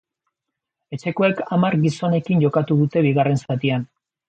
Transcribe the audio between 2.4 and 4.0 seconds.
jokatu dute bigarren zatian.